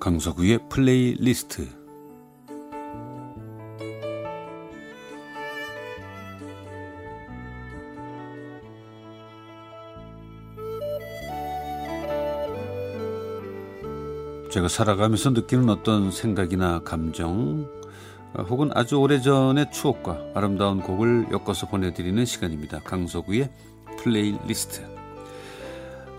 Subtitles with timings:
[0.00, 1.68] 강석우의 플레이리스트
[14.50, 17.68] 제가 살아가면서 느끼는 어떤 생각이나 감정
[18.48, 22.80] 혹은 아주 오래전의 추억과 아름다운 곡을 엮어서 보내드리는 시간입니다.
[22.80, 23.50] 강석우의
[23.98, 24.89] 플레이리스트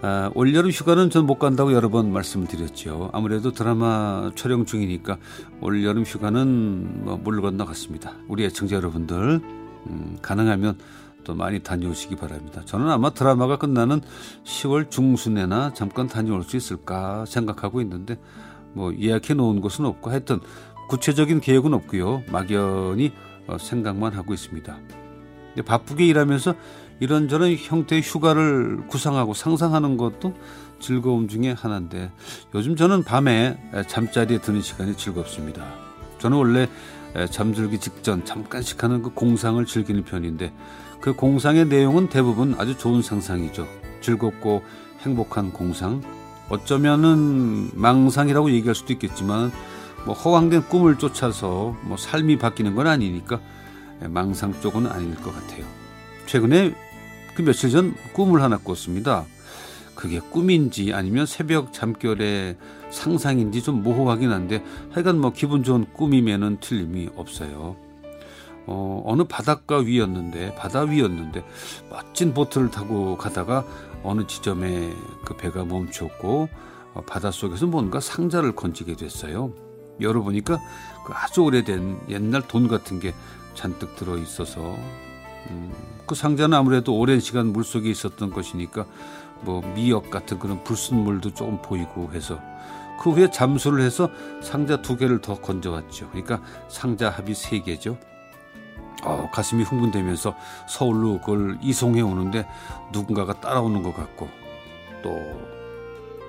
[0.03, 3.11] 아, 올여름 휴가는 전 못 간다고 여러 번 말씀드렸죠.
[3.13, 5.17] 아무래도 드라마 촬영 중이니까
[5.61, 8.13] 올여름 휴가는 뭐 물 건너갔습니다.
[8.27, 9.39] 우리 애청자 여러분들
[9.87, 10.77] 음, 가능하면
[11.23, 12.63] 또 많이 다녀오시기 바랍니다.
[12.65, 14.01] 저는 아마 드라마가 끝나는
[14.43, 18.19] 10월 중순에나 잠깐 다녀올 수 있을까 생각하고 있는데
[18.73, 20.39] 뭐 예약해 놓은 곳은 없고 하여튼
[20.89, 22.23] 구체적인 계획은 없고요.
[22.31, 23.11] 막연히
[23.47, 24.79] 어, 생각만 하고 있습니다.
[25.65, 26.55] 바쁘게 일하면서
[27.01, 30.35] 이런저런 형태의 휴가를 구상하고 상상하는 것도
[30.79, 32.11] 즐거움 중에 하나인데
[32.53, 35.65] 요즘 저는 밤에 잠자리에 드는 시간이 즐겁습니다.
[36.19, 36.69] 저는 원래
[37.31, 40.53] 잠들기 직전 잠깐씩 하는 그 공상을 즐기는 편인데
[41.01, 43.67] 그 공상의 내용은 대부분 아주 좋은 상상이죠.
[44.01, 44.61] 즐겁고
[44.99, 46.03] 행복한 공상.
[46.49, 49.51] 어쩌면은 망상이라고 얘기할 수도 있겠지만
[50.05, 53.39] 뭐 허황된 꿈을 쫓아서 뭐 삶이 바뀌는 건 아니니까
[54.07, 55.65] 망상 쪽은 아닐 것 같아요.
[56.27, 56.75] 최근에
[57.35, 59.25] 그 며칠 전 꿈을 하나 꿨습니다.
[59.95, 62.57] 그게 꿈인지 아니면 새벽 잠결에
[62.89, 67.75] 상상인지 좀 모호하긴 한데 하여간 뭐 기분 좋은 꿈이면은 틀림이 없어요.
[68.67, 71.43] 어, 어느 바닷가 위였는데 바다 위였는데
[71.89, 73.65] 멋진 보트를 타고 가다가
[74.03, 74.91] 어느 지점에
[75.25, 76.49] 그 배가 멈췄고
[76.93, 79.53] 어, 바닷속에서 뭔가 상자를 건지게 됐어요.
[79.99, 80.59] 열어보니까
[81.05, 83.13] 그 아주 오래된 옛날 돈 같은 게
[83.53, 84.75] 잔뜩 들어 있어서
[85.51, 85.71] 음,
[86.05, 88.85] 그 상자는 아무래도 오랜 시간 물 속에 있었던 것이니까
[89.41, 92.39] 뭐 미역 같은 그런 불순물도 조금 보이고 해서
[92.99, 94.09] 그 후에 잠수를 해서
[94.41, 96.09] 상자 두 개를 더 건져왔죠.
[96.09, 97.97] 그러니까 상자 합이 세 개죠.
[99.03, 100.35] 어, 가슴이 흥분되면서
[100.69, 102.47] 서울로 그걸 이송해 오는데
[102.91, 104.29] 누군가가 따라오는 것 같고
[105.01, 105.09] 또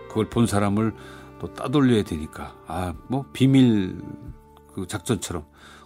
[0.08, 0.94] 그걸 본 사람을
[1.38, 4.00] 또 따돌려야 되니까 아 뭐 비밀
[4.74, 5.44] 그 작전처럼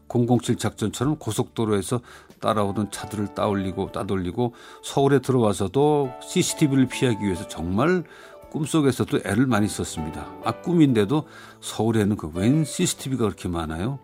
[0.08, 2.00] 007 작전처럼 고속도로에서
[2.40, 8.04] 따라오던 차들을 따올리고 따돌리고 서울에 들어와서도 CCTV를 피하기 위해서 정말
[8.50, 10.26] 꿈속에서도 애를 많이 썼습니다.
[10.44, 11.26] 아 꿈인데도
[11.60, 13.98] 서울에는 그 웬 CCTV가 그렇게 많아요?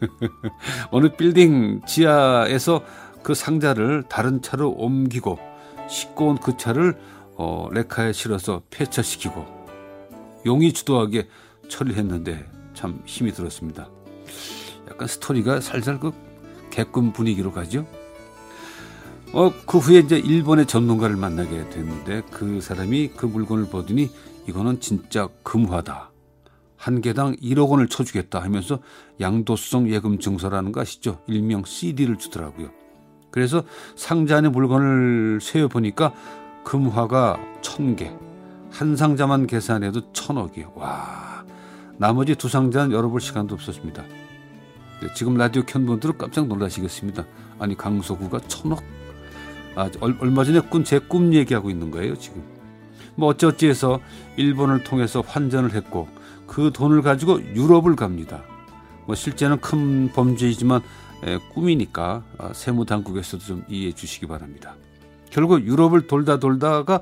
[0.90, 2.82] 어느 빌딩 지하에서
[3.22, 5.38] 그 상자를 다른 차로 옮기고
[5.88, 6.98] 싣고 온 그 차를
[7.36, 9.46] 어, 레카에 실어서 폐차시키고
[10.46, 11.28] 용이 주도하게
[11.68, 13.88] 처리했는데 참 힘이 들었습니다.
[15.00, 16.12] 약간 스토리가 살살 그
[16.68, 17.86] 개꿈 분위기로 가죠.
[19.32, 24.10] 어, 그 후에 이제 일본의 전문가를 만나게 됐는데 그 사람이 그 물건을 보더니
[24.46, 26.10] 이거는 진짜 금화다.
[26.76, 28.80] 한 개당 1억 원을 쳐주겠다 하면서
[29.20, 31.20] 양도수성 예금 증서라는 거 아시죠?
[31.26, 32.68] 일명 CD를 주더라고요.
[33.30, 33.64] 그래서
[33.96, 36.12] 상자 안에 물건을 세어보니까
[36.64, 38.14] 금화가 1000개,
[38.70, 40.74] 한 상자만 계산해도 1000억이에요.
[40.76, 41.44] 와,
[41.96, 44.19] 나머지 두 상자는 열어볼 시간도 없었습니다.
[45.00, 47.24] 네, 지금 라디오 켠 분들은 깜짝 놀라시겠습니다.
[47.58, 48.82] 아니 강서구가 천억?
[49.74, 52.42] 아, 얼마 전에 꾼 제 꿈 얘기하고 있는 거예요 지금.
[53.14, 54.00] 뭐 어찌어찌해서
[54.36, 56.08] 일본을 통해서 환전을 했고
[56.46, 58.42] 그 돈을 가지고 유럽을 갑니다.
[59.06, 60.82] 뭐 실제는 큰 범죄이지만
[61.24, 64.76] 에, 꿈이니까 아, 세무 당국에서도 좀 이해해 주시기 바랍니다.
[65.30, 67.00] 결국 유럽을 돌다 돌다가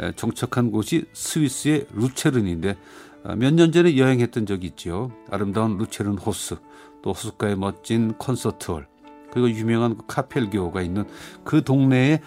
[0.00, 2.76] 에, 정착한 곳이 스위스의 루체른인데
[3.24, 5.10] 아, 몇년 전에 여행했던 적이 있죠.
[5.30, 6.56] 아름다운 루체른 호스.
[7.02, 8.86] 또 호숫가에 멋진 콘서트홀
[9.30, 11.04] 그리고 유명한 그 카펠 교가 있는
[11.44, 12.20] 그 동네에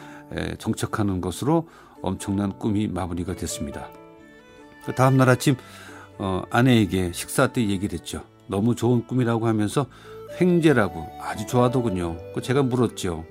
[0.60, 1.68] 정착하는 것으로
[2.02, 3.90] 엄청난 꿈이 마무리가 됐습니다.
[4.86, 5.56] 그 다음 날 아침
[6.18, 8.24] 어, 아내에게 식사 때 얘기를 했죠.
[8.48, 9.86] 너무 좋은 꿈이라고 하면서
[10.40, 12.18] 횡재라고 아주 좋아하더군요.
[12.34, 13.26] 그 제가 물었죠.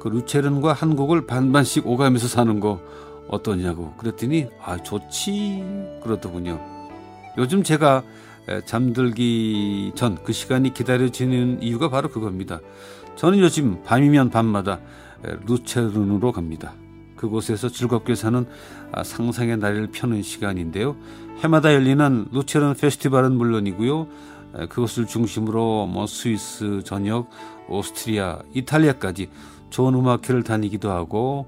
[0.00, 2.80] 그 루체른과 한국을 반반씩 오가면서 사는 거
[3.28, 5.62] 어떠냐고 그랬더니 아 좋지
[6.02, 6.60] 그러더군요.
[7.38, 8.02] 요즘 제가
[8.66, 12.60] 잠들기 전 그 시간이 기다려지는 이유가 바로 그겁니다.
[13.16, 14.80] 저는 요즘 밤이면 밤마다
[15.46, 16.74] 루체른으로 갑니다.
[17.16, 18.46] 그곳에서 즐겁게 사는
[18.92, 20.96] 아, 상상의 나래를 펴는 시간인데요.
[21.42, 24.06] 해마다 열리는 루체른 페스티벌은 물론이고요.
[24.68, 27.30] 그것을 중심으로 뭐 스위스 전역,
[27.68, 29.28] 오스트리아, 이탈리아까지
[29.68, 31.46] 좋은 음악회를 다니기도 하고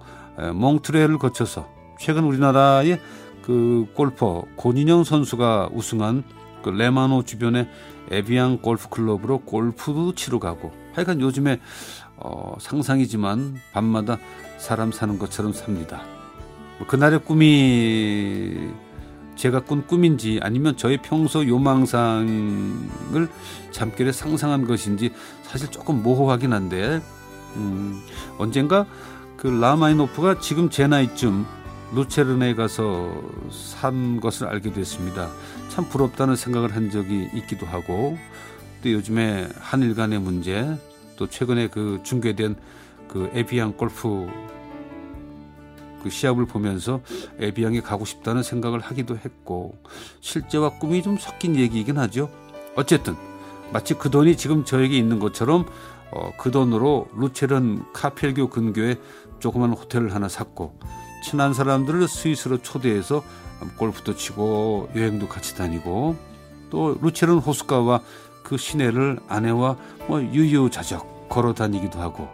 [0.55, 3.01] 몽트레를 거쳐서 최근 우리나라의
[3.43, 6.23] 그 골퍼 고인영 선수가 우승한
[6.63, 7.69] 그 레마노 주변의
[8.11, 11.61] 에비앙 골프 클럽으로 골프도 치러 가고 하여간 요즘에
[12.17, 14.19] 어, 상상이지만 밤마다
[14.59, 16.03] 사람 사는 것처럼 삽니다.
[16.79, 18.71] 뭐 그날의 꿈이
[19.35, 23.29] 제가 꾼 꿈인지 아니면 저의 평소 요망상을
[23.71, 25.13] 잠결에 상상한 것인지
[25.43, 27.01] 사실 조금 모호하긴 한데
[27.57, 28.01] 음,
[28.39, 28.87] 언젠가
[29.37, 31.45] 그 라마이노프가 지금 제 나이쯤
[31.95, 33.13] 루체른에 가서
[33.51, 35.31] 산 것을 알게 됐습니다.
[35.69, 38.17] 참 부럽다는 생각을 한 적이 있기도 하고
[38.83, 40.77] 또 요즘에 한일 간의 문제
[41.17, 42.57] 또 최근에 그 중계된
[43.09, 44.27] 그 에비앙 골프
[46.03, 47.01] 그 시합을 보면서
[47.39, 49.79] 에비앙에 가고 싶다는 생각을 하기도 했고
[50.21, 52.29] 실제와 꿈이 좀 섞인 얘기이긴 하죠.
[52.75, 53.15] 어쨌든
[53.73, 55.67] 마치 그 돈이 지금 저에게 있는 것처럼
[56.11, 58.97] 어, 그 돈으로 루체른 카펠교 근교에
[59.39, 60.79] 조그만 호텔을 하나 샀고
[61.23, 63.23] 친한 사람들을 스위스로 초대해서
[63.77, 66.17] 골프도 치고 여행도 같이 다니고
[66.71, 68.01] 또 루체른 호숫가와
[68.43, 69.77] 그 시내를 아내와
[70.09, 72.29] 뭐 유유자적 걸어 다니기도 하고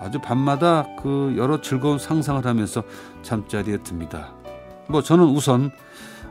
[0.00, 2.82] 아주 밤마다 그 여러 즐거운 상상을 하면서
[3.22, 4.32] 잠자리에 듭니다.
[4.86, 5.70] 뭐 저는 우선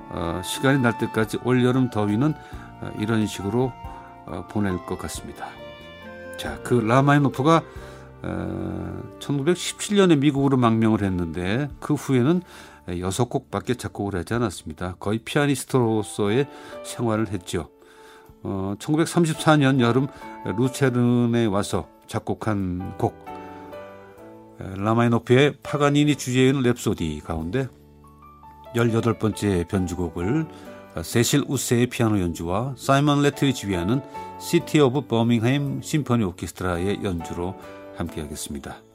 [0.10, 2.34] 어, 시간이 날 때까지 올 여름 더위는
[2.82, 3.72] 어, 이런 식으로
[4.26, 5.48] 어, 보낼 것 같습니다.
[6.38, 7.64] 자, 그 라흐마니노프가 어,
[8.22, 12.42] 1917년에 미국으로 망명을 했는데 그 후에는
[13.00, 14.96] 여섯 곡밖에 작곡을 하지 않았습니다.
[15.00, 16.48] 거의 피아니스트로서의
[16.84, 17.70] 생활을 했죠.
[18.42, 20.08] 어, 1934년 여름
[20.46, 23.26] 루체른에 와서 작곡한 곡
[24.58, 27.68] 라흐마니노프의 파가니니 주제에 의한 랩소디 가운데
[28.76, 30.46] 18번째 변주곡을
[31.04, 34.02] 세실 우세의 피아노 연주와 사이먼 래틀이 지휘하는
[34.40, 37.56] 시티 오브 버밍햄 심포니 오케스트라의 연주로
[38.00, 38.89] 함께 하겠습니다.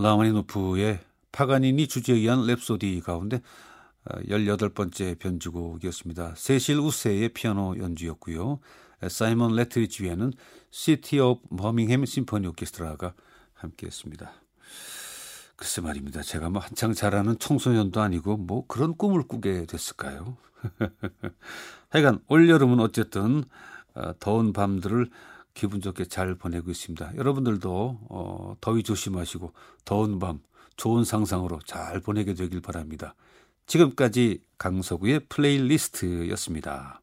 [0.00, 0.98] 라흐마니노프의
[1.32, 3.42] 파가니니 주제에 의한 랩소디 가운데
[4.06, 6.34] 18번째 어, 변주곡이었습니다.
[6.36, 8.60] 세실 우세의 피아노 연주였고요.
[9.08, 10.32] 사이먼 래틀이 지휘하는
[10.70, 13.14] 시티 오브 버밍햄 심포니 오케스트라가
[13.54, 14.32] 함께했습니다.
[15.56, 16.22] 글쎄 말입니다.
[16.22, 20.38] 제가 뭐 한창 자라는 청소년도 아니고 뭐 그런 꿈을 꾸게 됐을까요?
[21.90, 23.44] 하여간 올여름은 어쨌든
[23.94, 25.10] 어, 더운 밤들을
[25.60, 27.16] 기분 좋게 잘 보내고 있습니다.
[27.16, 29.52] 여러분들도 어, 더위 조심하시고
[29.84, 30.40] 더운 밤
[30.76, 33.14] 좋은 상상으로 잘 보내게 되길 바랍니다.
[33.66, 37.02] 지금까지 강서구의 플레이리스트였습니다.